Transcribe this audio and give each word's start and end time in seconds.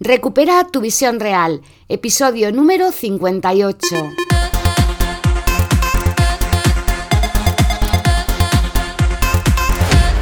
Recupera 0.00 0.62
tu 0.62 0.80
visión 0.80 1.18
real, 1.18 1.60
episodio 1.88 2.52
número 2.52 2.92
58. 2.92 3.96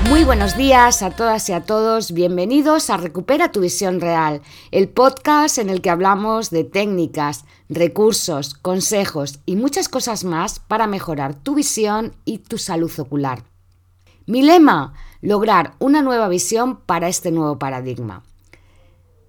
Muy 0.09 0.25
buenos 0.25 0.57
días 0.57 1.03
a 1.03 1.11
todas 1.11 1.51
y 1.51 1.53
a 1.53 1.61
todos, 1.61 2.13
bienvenidos 2.13 2.89
a 2.89 2.97
Recupera 2.97 3.53
tu 3.53 3.61
visión 3.61 4.01
real, 4.01 4.41
el 4.71 4.89
podcast 4.89 5.59
en 5.59 5.69
el 5.69 5.83
que 5.83 5.91
hablamos 5.91 6.49
de 6.49 6.65
técnicas, 6.65 7.45
recursos, 7.69 8.55
consejos 8.55 9.41
y 9.45 9.57
muchas 9.57 9.91
cosas 9.91 10.25
más 10.25 10.59
para 10.59 10.87
mejorar 10.87 11.35
tu 11.35 11.55
visión 11.55 12.17
y 12.25 12.39
tu 12.39 12.57
salud 12.57 12.93
ocular. 12.99 13.45
Mi 14.25 14.41
lema, 14.41 14.95
lograr 15.21 15.75
una 15.81 16.01
nueva 16.01 16.29
visión 16.29 16.81
para 16.81 17.09
este 17.09 17.31
nuevo 17.31 17.59
paradigma. 17.59 18.23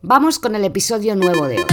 Vamos 0.03 0.37
con 0.37 0.53
el 0.53 0.63
episodio 0.63 1.15
nuevo 1.15 1.47
de 1.47 1.57
hoy. 1.57 1.65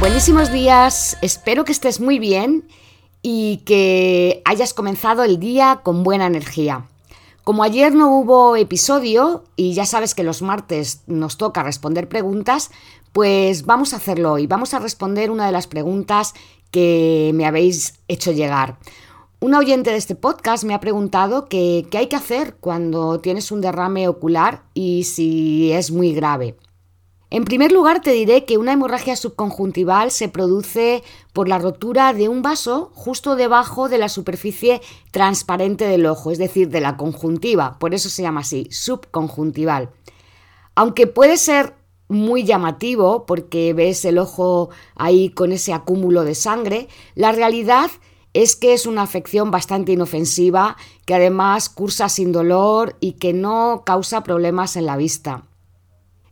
Buenísimos 0.00 0.50
días, 0.50 1.16
espero 1.22 1.64
que 1.64 1.70
estés 1.70 2.00
muy 2.00 2.18
bien 2.18 2.66
y 3.22 3.58
que 3.58 4.42
hayas 4.44 4.74
comenzado 4.74 5.22
el 5.22 5.38
día 5.38 5.80
con 5.84 6.02
buena 6.02 6.26
energía. 6.26 6.86
Como 7.44 7.62
ayer 7.62 7.94
no 7.94 8.18
hubo 8.18 8.56
episodio 8.56 9.44
y 9.54 9.74
ya 9.74 9.86
sabes 9.86 10.16
que 10.16 10.24
los 10.24 10.42
martes 10.42 11.02
nos 11.06 11.36
toca 11.36 11.62
responder 11.62 12.08
preguntas, 12.08 12.72
pues 13.12 13.64
vamos 13.64 13.94
a 13.94 13.98
hacerlo 13.98 14.32
hoy. 14.32 14.48
Vamos 14.48 14.74
a 14.74 14.80
responder 14.80 15.30
una 15.30 15.46
de 15.46 15.52
las 15.52 15.68
preguntas 15.68 16.34
que 16.72 17.30
me 17.32 17.46
habéis 17.46 18.00
hecho 18.08 18.32
llegar. 18.32 18.76
Un 19.40 19.54
oyente 19.54 19.90
de 19.90 19.96
este 19.96 20.14
podcast 20.14 20.64
me 20.64 20.74
ha 20.74 20.80
preguntado 20.80 21.48
qué 21.48 21.86
hay 21.92 22.06
que 22.06 22.16
hacer 22.16 22.56
cuando 22.60 23.20
tienes 23.20 23.52
un 23.52 23.60
derrame 23.60 24.08
ocular 24.08 24.64
y 24.72 25.04
si 25.04 25.72
es 25.72 25.90
muy 25.90 26.14
grave. 26.14 26.56
En 27.30 27.44
primer 27.44 27.72
lugar, 27.72 28.00
te 28.00 28.12
diré 28.12 28.44
que 28.44 28.58
una 28.58 28.72
hemorragia 28.72 29.16
subconjuntival 29.16 30.12
se 30.12 30.28
produce 30.28 31.02
por 31.32 31.48
la 31.48 31.58
rotura 31.58 32.12
de 32.12 32.28
un 32.28 32.42
vaso 32.42 32.92
justo 32.94 33.34
debajo 33.34 33.88
de 33.88 33.98
la 33.98 34.08
superficie 34.08 34.80
transparente 35.10 35.84
del 35.86 36.06
ojo, 36.06 36.30
es 36.30 36.38
decir, 36.38 36.68
de 36.68 36.80
la 36.80 36.96
conjuntiva, 36.96 37.78
por 37.78 37.92
eso 37.92 38.08
se 38.08 38.22
llama 38.22 38.42
así, 38.42 38.68
subconjuntival. 38.70 39.90
Aunque 40.76 41.06
puede 41.06 41.36
ser 41.36 41.74
muy 42.08 42.44
llamativo 42.44 43.26
porque 43.26 43.74
ves 43.74 44.04
el 44.04 44.18
ojo 44.18 44.70
ahí 44.94 45.30
con 45.30 45.50
ese 45.50 45.72
acúmulo 45.72 46.22
de 46.22 46.36
sangre, 46.36 46.88
la 47.16 47.32
realidad 47.32 47.86
es 47.86 48.13
que 48.56 48.74
es 48.74 48.86
una 48.86 49.02
afección 49.02 49.50
bastante 49.50 49.92
inofensiva, 49.92 50.76
que 51.06 51.14
además 51.14 51.68
cursa 51.68 52.08
sin 52.08 52.32
dolor 52.32 52.96
y 53.00 53.12
que 53.12 53.32
no 53.32 53.84
causa 53.86 54.24
problemas 54.24 54.76
en 54.76 54.86
la 54.86 54.96
vista. 54.96 55.44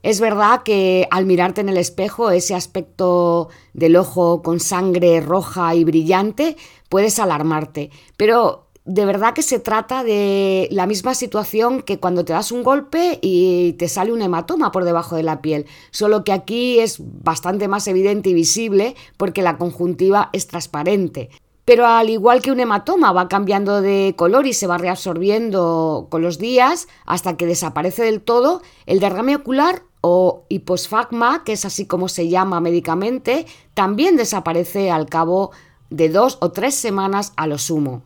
Es 0.02 0.18
verdad 0.18 0.64
que 0.64 1.06
al 1.12 1.26
mirarte 1.26 1.60
en 1.60 1.68
el 1.68 1.76
espejo 1.76 2.32
ese 2.32 2.56
aspecto 2.56 3.50
del 3.72 3.94
ojo 3.94 4.42
con 4.42 4.58
sangre 4.58 5.20
roja 5.20 5.76
y 5.76 5.84
brillante 5.84 6.56
puedes 6.88 7.20
alarmarte, 7.20 7.90
pero 8.16 8.66
de 8.84 9.04
verdad 9.04 9.32
que 9.32 9.42
se 9.42 9.60
trata 9.60 10.02
de 10.02 10.66
la 10.72 10.88
misma 10.88 11.14
situación 11.14 11.82
que 11.82 12.00
cuando 12.00 12.24
te 12.24 12.32
das 12.32 12.50
un 12.50 12.64
golpe 12.64 13.20
y 13.22 13.74
te 13.74 13.88
sale 13.88 14.12
un 14.12 14.22
hematoma 14.22 14.72
por 14.72 14.84
debajo 14.84 15.14
de 15.14 15.22
la 15.22 15.40
piel, 15.40 15.66
solo 15.92 16.24
que 16.24 16.32
aquí 16.32 16.80
es 16.80 16.96
bastante 16.98 17.68
más 17.68 17.86
evidente 17.86 18.30
y 18.30 18.34
visible 18.34 18.96
porque 19.16 19.42
la 19.42 19.56
conjuntiva 19.56 20.30
es 20.32 20.48
transparente. 20.48 21.30
Pero 21.64 21.86
al 21.86 22.10
igual 22.10 22.42
que 22.42 22.50
un 22.50 22.60
hematoma 22.60 23.12
va 23.12 23.28
cambiando 23.28 23.80
de 23.80 24.14
color 24.16 24.46
y 24.46 24.52
se 24.52 24.66
va 24.66 24.78
reabsorbiendo 24.78 26.08
con 26.10 26.22
los 26.22 26.38
días 26.38 26.88
hasta 27.06 27.36
que 27.36 27.46
desaparece 27.46 28.02
del 28.02 28.20
todo, 28.20 28.62
el 28.86 28.98
derrame 28.98 29.36
ocular 29.36 29.82
o 30.00 30.44
hiposfagma, 30.48 31.44
que 31.44 31.52
es 31.52 31.64
así 31.64 31.86
como 31.86 32.08
se 32.08 32.28
llama 32.28 32.60
médicamente, 32.60 33.46
también 33.74 34.16
desaparece 34.16 34.90
al 34.90 35.06
cabo 35.06 35.52
de 35.90 36.08
dos 36.08 36.38
o 36.40 36.50
tres 36.50 36.74
semanas 36.74 37.32
a 37.36 37.46
lo 37.46 37.58
sumo. 37.58 38.02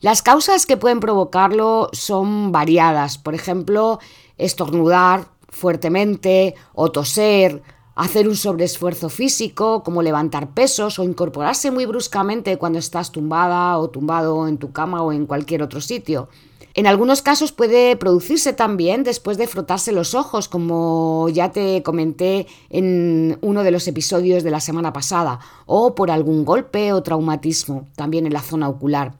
Las 0.00 0.22
causas 0.22 0.66
que 0.66 0.76
pueden 0.76 0.98
provocarlo 0.98 1.90
son 1.92 2.50
variadas, 2.52 3.18
por 3.18 3.34
ejemplo, 3.34 4.00
estornudar 4.38 5.28
fuertemente 5.48 6.54
o 6.72 6.90
toser, 6.90 7.62
hacer 8.00 8.28
un 8.28 8.36
sobreesfuerzo 8.36 9.10
físico, 9.10 9.82
como 9.82 10.02
levantar 10.02 10.54
pesos 10.54 10.98
o 10.98 11.04
incorporarse 11.04 11.70
muy 11.70 11.84
bruscamente 11.84 12.56
cuando 12.56 12.78
estás 12.78 13.12
tumbada 13.12 13.76
o 13.76 13.90
tumbado 13.90 14.48
en 14.48 14.56
tu 14.56 14.72
cama 14.72 15.02
o 15.02 15.12
en 15.12 15.26
cualquier 15.26 15.62
otro 15.62 15.82
sitio. 15.82 16.30
En 16.72 16.86
algunos 16.86 17.20
casos 17.20 17.52
puede 17.52 17.96
producirse 17.96 18.54
también 18.54 19.02
después 19.02 19.36
de 19.36 19.46
frotarse 19.46 19.92
los 19.92 20.14
ojos, 20.14 20.48
como 20.48 21.28
ya 21.28 21.52
te 21.52 21.82
comenté 21.82 22.46
en 22.70 23.36
uno 23.42 23.64
de 23.64 23.70
los 23.70 23.86
episodios 23.86 24.44
de 24.44 24.50
la 24.50 24.60
semana 24.60 24.94
pasada, 24.94 25.40
o 25.66 25.94
por 25.94 26.10
algún 26.10 26.46
golpe 26.46 26.94
o 26.94 27.02
traumatismo, 27.02 27.86
también 27.96 28.24
en 28.24 28.32
la 28.32 28.40
zona 28.40 28.70
ocular. 28.70 29.19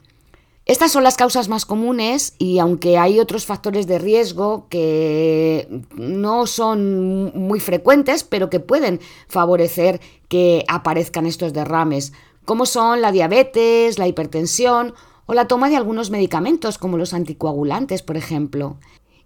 Estas 0.70 0.92
son 0.92 1.02
las 1.02 1.16
causas 1.16 1.48
más 1.48 1.66
comunes 1.66 2.34
y 2.38 2.60
aunque 2.60 2.96
hay 2.96 3.18
otros 3.18 3.44
factores 3.44 3.88
de 3.88 3.98
riesgo 3.98 4.68
que 4.68 5.66
no 5.96 6.46
son 6.46 7.36
muy 7.36 7.58
frecuentes, 7.58 8.22
pero 8.22 8.50
que 8.50 8.60
pueden 8.60 9.00
favorecer 9.26 10.00
que 10.28 10.64
aparezcan 10.68 11.26
estos 11.26 11.52
derrames, 11.52 12.12
como 12.44 12.66
son 12.66 13.00
la 13.00 13.10
diabetes, 13.10 13.98
la 13.98 14.06
hipertensión 14.06 14.94
o 15.26 15.34
la 15.34 15.48
toma 15.48 15.70
de 15.70 15.76
algunos 15.76 16.10
medicamentos 16.10 16.78
como 16.78 16.98
los 16.98 17.14
anticoagulantes, 17.14 18.02
por 18.02 18.16
ejemplo. 18.16 18.76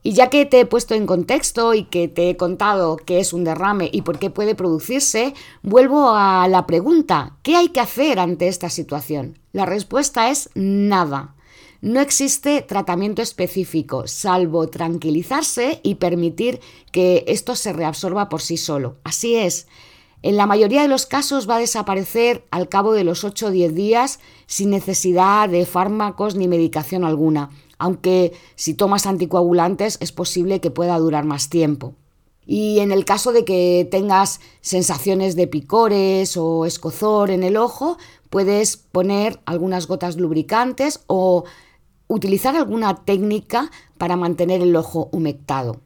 Y 0.06 0.12
ya 0.12 0.28
que 0.28 0.44
te 0.44 0.60
he 0.60 0.66
puesto 0.66 0.94
en 0.94 1.06
contexto 1.06 1.72
y 1.72 1.84
que 1.84 2.09
te 2.09 2.28
he 2.28 2.37
contado 2.37 2.98
qué 2.98 3.20
es 3.20 3.32
un 3.32 3.42
derrame 3.42 3.88
y 3.91 4.03
por 4.03 4.19
qué 4.19 4.28
puede 4.28 4.54
producirse, 4.54 5.32
vuelvo 5.62 6.10
a 6.10 6.47
la 6.47 6.66
pregunta, 6.66 7.38
¿qué 7.42 7.56
hay 7.56 7.70
que 7.70 7.81
hacer 7.81 8.19
ante 8.19 8.48
esta 8.48 8.69
situación? 8.69 9.38
La 9.53 9.65
respuesta 9.65 10.28
es 10.28 10.50
nada. 10.54 11.34
No 11.81 12.00
existe 12.00 12.60
tratamiento 12.60 13.22
específico, 13.22 14.06
salvo 14.06 14.69
tranquilizarse 14.69 15.81
y 15.82 15.94
permitir 15.94 16.60
que 16.92 17.25
esto 17.26 17.56
se 17.56 17.72
reabsorba 17.72 18.28
por 18.28 18.42
sí 18.42 18.59
solo. 18.59 18.97
Así 19.04 19.36
es. 19.36 19.69
En 20.21 20.36
la 20.36 20.47
mayoría 20.47 20.82
de 20.82 20.88
los 20.88 21.06
casos 21.06 21.48
va 21.48 21.56
a 21.56 21.60
desaparecer 21.60 22.44
al 22.50 22.69
cabo 22.69 22.92
de 22.92 23.04
los 23.04 23.25
8 23.25 23.47
o 23.47 23.50
10 23.50 23.75
días 23.75 24.21
sin 24.47 24.69
necesidad 24.69 25.48
de 25.48 25.65
fármacos 25.65 26.34
ni 26.34 26.47
medicación 26.47 27.04
alguna 27.04 27.48
aunque 27.79 28.33
si 28.57 28.75
tomas 28.75 29.07
anticoagulantes 29.07 29.99
es 30.01 30.12
posible 30.12 30.61
que 30.61 30.71
pueda 30.71 30.99
durar 30.99 31.25
más 31.25 31.49
tiempo. 31.49 31.95
Y 32.47 32.81
en 32.81 32.93
el 32.93 33.05
caso 33.05 33.33
de 33.33 33.45
que 33.45 33.89
tengas 33.91 34.41
sensaciones 34.61 35.35
de 35.35 35.47
picores 35.47 36.37
o 36.37 36.67
escozor 36.67 37.31
en 37.31 37.43
el 37.43 37.57
ojo, 37.57 37.97
puedes 38.29 38.77
poner 38.77 39.41
algunas 39.47 39.87
gotas 39.87 40.17
lubricantes 40.17 41.01
o 41.07 41.45
utilizar 42.07 42.55
alguna 42.57 43.05
técnica 43.05 43.71
para 43.97 44.17
mantener 44.17 44.61
el 44.61 44.77
ojo 44.77 45.09
humectado. 45.13 45.81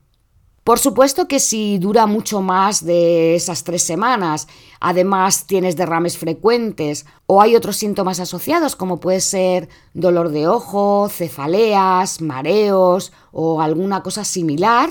Por 0.68 0.78
supuesto 0.78 1.28
que 1.28 1.40
si 1.40 1.78
dura 1.78 2.04
mucho 2.04 2.42
más 2.42 2.84
de 2.84 3.34
esas 3.34 3.64
tres 3.64 3.82
semanas, 3.82 4.48
además 4.80 5.46
tienes 5.46 5.76
derrames 5.76 6.18
frecuentes 6.18 7.06
o 7.24 7.40
hay 7.40 7.56
otros 7.56 7.76
síntomas 7.76 8.20
asociados 8.20 8.76
como 8.76 9.00
puede 9.00 9.22
ser 9.22 9.70
dolor 9.94 10.28
de 10.28 10.46
ojo, 10.46 11.08
cefaleas, 11.08 12.20
mareos 12.20 13.14
o 13.32 13.62
alguna 13.62 14.02
cosa 14.02 14.24
similar, 14.26 14.90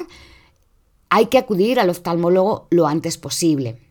hay 1.11 1.27
que 1.27 1.38
acudir 1.38 1.79
al 1.79 1.91
oftalmólogo 1.91 2.65
lo 2.71 2.88
antes 2.88 3.19
posible. 3.19 3.87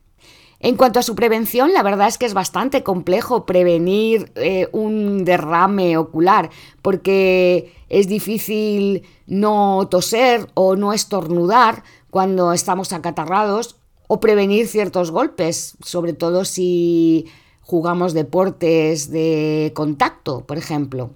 En 0.66 0.76
cuanto 0.76 0.98
a 0.98 1.04
su 1.04 1.14
prevención, 1.14 1.72
la 1.72 1.84
verdad 1.84 2.08
es 2.08 2.18
que 2.18 2.26
es 2.26 2.34
bastante 2.34 2.82
complejo 2.82 3.46
prevenir 3.46 4.32
eh, 4.34 4.68
un 4.72 5.24
derrame 5.24 5.96
ocular 5.96 6.50
porque 6.82 7.72
es 7.88 8.08
difícil 8.08 9.04
no 9.28 9.86
toser 9.88 10.48
o 10.54 10.74
no 10.74 10.92
estornudar 10.92 11.84
cuando 12.10 12.52
estamos 12.52 12.92
acatarrados 12.92 13.76
o 14.08 14.18
prevenir 14.18 14.66
ciertos 14.66 15.12
golpes, 15.12 15.76
sobre 15.84 16.14
todo 16.14 16.44
si 16.44 17.26
jugamos 17.60 18.12
deportes 18.12 19.08
de 19.12 19.70
contacto, 19.72 20.46
por 20.46 20.58
ejemplo. 20.58 21.10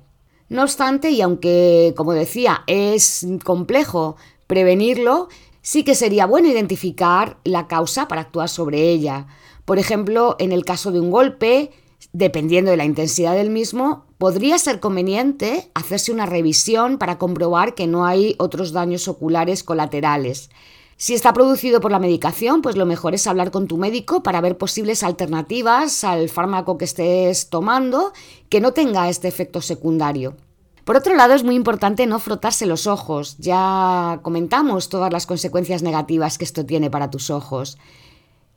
No 0.48 0.62
obstante, 0.62 1.10
y 1.10 1.22
aunque, 1.22 1.92
como 1.96 2.12
decía, 2.12 2.62
es 2.68 3.26
complejo 3.42 4.14
prevenirlo, 4.46 5.28
sí 5.62 5.84
que 5.84 5.94
sería 5.94 6.26
bueno 6.26 6.48
identificar 6.48 7.38
la 7.44 7.68
causa 7.68 8.08
para 8.08 8.22
actuar 8.22 8.48
sobre 8.48 8.90
ella. 8.90 9.26
Por 9.64 9.78
ejemplo, 9.78 10.36
en 10.38 10.52
el 10.52 10.64
caso 10.64 10.92
de 10.92 11.00
un 11.00 11.10
golpe, 11.10 11.70
dependiendo 12.12 12.70
de 12.70 12.76
la 12.76 12.84
intensidad 12.84 13.34
del 13.34 13.50
mismo, 13.50 14.06
podría 14.18 14.58
ser 14.58 14.80
conveniente 14.80 15.70
hacerse 15.74 16.12
una 16.12 16.26
revisión 16.26 16.98
para 16.98 17.18
comprobar 17.18 17.74
que 17.74 17.86
no 17.86 18.04
hay 18.04 18.36
otros 18.38 18.72
daños 18.72 19.08
oculares 19.08 19.62
colaterales. 19.62 20.50
Si 20.96 21.14
está 21.14 21.32
producido 21.32 21.80
por 21.80 21.90
la 21.90 21.98
medicación, 21.98 22.60
pues 22.60 22.76
lo 22.76 22.84
mejor 22.84 23.14
es 23.14 23.26
hablar 23.26 23.50
con 23.50 23.66
tu 23.66 23.78
médico 23.78 24.22
para 24.22 24.42
ver 24.42 24.58
posibles 24.58 25.02
alternativas 25.02 26.04
al 26.04 26.28
fármaco 26.28 26.76
que 26.76 26.84
estés 26.84 27.48
tomando 27.48 28.12
que 28.50 28.60
no 28.60 28.72
tenga 28.72 29.08
este 29.08 29.26
efecto 29.26 29.62
secundario. 29.62 30.36
Por 30.84 30.96
otro 30.96 31.14
lado, 31.14 31.34
es 31.34 31.44
muy 31.44 31.54
importante 31.54 32.06
no 32.06 32.18
frotarse 32.18 32.66
los 32.66 32.86
ojos. 32.86 33.36
Ya 33.38 34.20
comentamos 34.22 34.88
todas 34.88 35.12
las 35.12 35.26
consecuencias 35.26 35.82
negativas 35.82 36.38
que 36.38 36.44
esto 36.44 36.64
tiene 36.64 36.90
para 36.90 37.10
tus 37.10 37.30
ojos. 37.30 37.78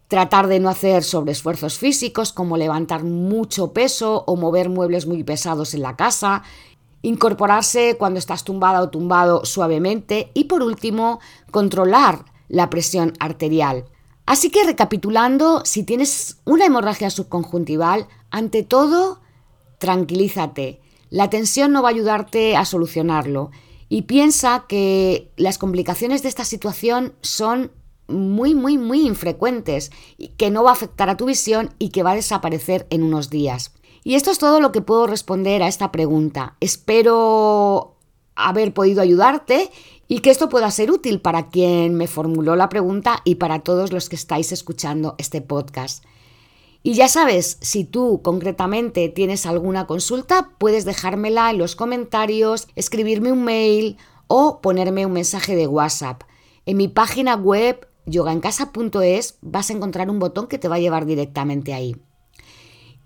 Tratar 0.08 0.48
de 0.48 0.60
no 0.60 0.70
hacer 0.70 1.04
sobreesfuerzos 1.04 1.78
físicos 1.78 2.32
como 2.32 2.58
levantar 2.58 3.04
mucho 3.04 3.74
peso 3.74 4.24
o 4.28 4.36
mover 4.36 4.70
muebles 4.70 5.06
muy 5.06 5.24
pesados 5.24 5.74
en 5.74 5.82
la 5.82 5.96
casa. 5.96 6.44
Incorporarse 7.02 7.98
cuando 7.98 8.20
estás 8.20 8.44
tumbada 8.44 8.82
o 8.82 8.90
tumbado 8.90 9.46
suavemente. 9.46 10.32
Y 10.34 10.46
por 10.46 10.64
último, 10.64 11.20
controlar 11.52 12.26
la 12.48 12.70
presión 12.70 13.14
arterial. 13.20 13.86
Así 14.26 14.50
que 14.50 14.64
recapitulando, 14.64 15.64
si 15.66 15.84
tienes 15.84 16.38
una 16.46 16.66
hemorragia 16.66 17.10
subconjuntival, 17.10 18.08
ante 18.32 18.64
todo, 18.64 19.20
tranquilízate. 19.80 20.83
La 21.14 21.30
tensión 21.30 21.72
no 21.72 21.84
va 21.84 21.90
a 21.90 21.92
ayudarte 21.92 22.56
a 22.58 22.66
solucionarlo. 22.66 23.52
Y 23.88 24.02
piensa 24.02 24.66
que 24.68 25.32
las 25.38 25.60
complicaciones 25.60 26.24
de 26.24 26.30
esta 26.30 26.44
situación 26.44 27.14
son 27.22 27.72
muy, 28.08 28.56
muy, 28.56 28.80
muy 28.80 29.06
infrecuentes, 29.06 29.92
que 30.38 30.50
no 30.50 30.64
va 30.64 30.72
a 30.72 30.74
afectar 30.74 31.12
a 31.12 31.16
tu 31.16 31.28
visión 31.28 31.70
y 31.78 31.90
que 31.90 32.02
va 32.02 32.14
a 32.14 32.16
desaparecer 32.16 32.88
en 32.90 33.04
unos 33.04 33.30
días. 33.30 33.76
Y 34.04 34.16
esto 34.16 34.32
es 34.32 34.40
todo 34.40 34.60
lo 34.60 34.72
que 34.72 34.82
puedo 34.82 35.06
responder 35.06 35.62
a 35.62 35.68
esta 35.68 35.92
pregunta. 35.92 36.58
Espero 36.60 37.98
haber 38.34 38.74
podido 38.74 39.04
ayudarte 39.04 39.70
y 40.08 40.22
que 40.22 40.32
esto 40.32 40.50
pueda 40.50 40.72
ser 40.72 40.90
útil 40.90 41.22
para 41.22 41.50
quien 41.50 41.94
me 41.94 42.08
formuló 42.08 42.56
la 42.56 42.70
pregunta 42.70 43.22
y 43.24 43.36
para 43.36 43.60
todos 43.60 43.94
los 43.94 44.10
que 44.10 44.16
estáis 44.16 44.52
escuchando 44.52 45.14
este 45.20 45.42
podcast. 45.42 46.04
Y 46.86 46.96
ya 46.96 47.08
sabes, 47.08 47.58
si 47.62 47.86
tú 47.86 48.22
concretamente 48.22 49.08
tienes 49.08 49.46
alguna 49.46 49.88
consulta, 49.88 50.50
puedes 50.58 50.84
dejármela 50.84 51.50
en 51.50 51.58
los 51.58 51.78
comentarios, 51.78 52.68
escribirme 52.76 53.32
un 53.32 53.46
mail 53.46 53.98
o 54.28 54.60
ponerme 54.60 55.06
un 55.06 55.14
mensaje 55.14 55.56
de 55.56 55.66
WhatsApp. 55.66 56.24
En 56.66 56.76
mi 56.76 56.90
página 56.90 57.36
web 57.36 57.88
yogaencasa.es 58.06 59.38
vas 59.42 59.70
a 59.70 59.74
encontrar 59.74 60.10
un 60.10 60.20
botón 60.20 60.48
que 60.48 60.58
te 60.58 60.68
va 60.68 60.76
a 60.76 60.80
llevar 60.80 61.06
directamente 61.06 61.74
ahí. 61.74 61.96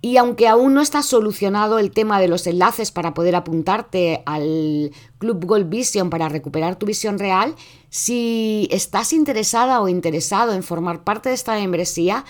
Y 0.02 0.18
aunque 0.18 0.48
aún 0.48 0.74
no 0.74 0.82
está 0.82 1.04
solucionado 1.04 1.78
el 1.78 1.92
tema 1.92 2.20
de 2.20 2.28
los 2.28 2.48
enlaces 2.48 2.92
para 2.92 3.14
poder 3.14 3.36
apuntarte 3.36 4.24
al 4.26 4.92
Club 5.20 5.46
Gold 5.46 5.70
Vision 5.70 6.10
para 6.10 6.30
recuperar 6.30 6.78
tu 6.78 6.88
visión 6.88 7.20
real, 7.20 7.56
si 7.90 8.68
estás 8.72 9.14
interesada 9.14 9.82
o 9.82 9.88
interesado 9.88 10.54
en 10.54 10.64
formar 10.64 11.04
parte 11.04 11.30
de 11.30 11.36
esta 11.36 11.54
membresía, 11.54 12.26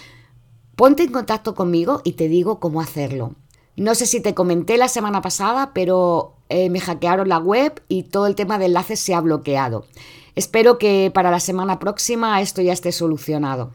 ponte 0.78 1.04
en 1.04 1.12
contacto 1.12 1.56
conmigo 1.56 2.02
y 2.06 2.14
te 2.14 2.30
digo 2.30 2.60
cómo 2.60 2.80
hacerlo. 2.80 3.34
No 3.76 3.96
sé 3.96 4.06
si 4.06 4.22
te 4.22 4.36
comenté 4.36 4.78
la 4.78 4.88
semana 4.88 5.22
pasada, 5.22 5.72
pero 5.74 6.36
eh, 6.50 6.70
me 6.70 6.80
hackearon 6.80 7.28
la 7.28 7.40
web 7.40 7.82
y 7.90 8.04
todo 8.04 8.28
el 8.28 8.36
tema 8.36 8.58
de 8.58 8.68
enlaces 8.68 9.00
se 9.00 9.14
ha 9.14 9.20
bloqueado. 9.20 9.86
Espero 10.36 10.78
que 10.78 11.12
para 11.14 11.32
la 11.32 11.40
semana 11.40 11.80
próxima 11.80 12.40
esto 12.42 12.62
ya 12.62 12.74
esté 12.74 12.92
solucionado. 12.92 13.74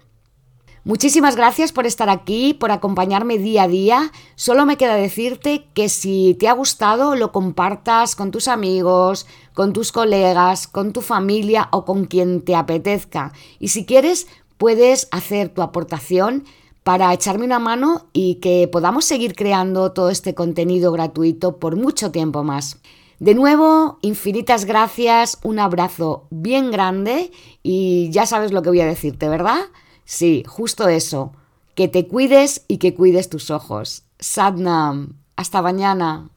Muchísimas 0.84 1.34
gracias 1.34 1.72
por 1.72 1.87
estar 1.87 2.08
aquí, 2.08 2.54
por 2.54 2.70
acompañarme 2.70 3.38
día 3.38 3.64
a 3.64 3.69
día. 3.69 4.12
Solo 4.37 4.64
me 4.64 4.76
queda 4.76 4.94
decirte 4.94 5.66
que 5.75 5.88
si 5.88 6.37
te 6.38 6.46
ha 6.48 6.52
gustado 6.52 7.16
lo 7.16 7.32
compartas 7.32 8.14
con 8.14 8.31
tus 8.31 8.46
amigos, 8.46 9.26
con 9.55 9.72
tus 9.72 9.90
colegas, 9.90 10.69
con 10.69 10.93
tu 10.93 11.00
familia 11.00 11.69
o 11.72 11.84
con 11.84 12.05
quien 12.05 12.43
te 12.43 12.55
apetezca. 12.55 13.32
Y 13.58 13.69
si 13.69 13.87
quieres, 13.87 14.28
puedes 14.56 15.08
hacer 15.10 15.48
tu 15.48 15.62
aportación 15.62 16.44
para 16.82 17.12
echarme 17.12 17.44
una 17.44 17.58
mano 17.58 18.06
y 18.12 18.37
que 18.37 18.69
podamos 18.70 19.05
seguir 19.05 19.34
creando 19.34 19.93
todo 19.93 20.11
este 20.11 20.34
contenido 20.34 20.93
gratuito 20.93 21.58
por 21.58 21.76
mucho 21.76 22.11
tiempo 22.11 22.43
más. 22.43 22.79
De 23.20 23.34
nuevo, 23.34 23.99
infinitas 24.02 24.64
gracias, 24.64 25.38
un 25.44 25.61
abrazo 25.61 26.26
bien 26.31 26.73
grande 26.73 27.31
y 27.62 28.11
ya 28.11 28.26
sabes 28.26 28.50
lo 28.50 28.62
que 28.62 28.70
voy 28.70 28.81
a 28.81 28.87
decirte, 28.87 29.29
¿verdad? 29.29 29.61
Sí, 30.05 30.43
justo 30.46 30.88
eso. 30.88 31.32
Que 31.76 31.87
te 31.87 32.08
cuides 32.08 32.64
y 32.67 32.79
que 32.79 32.94
cuides 32.94 33.29
tus 33.29 33.50
ojos. 33.50 34.02
Sadnam. 34.19 35.14
Hasta 35.37 35.62
mañana. 35.62 36.31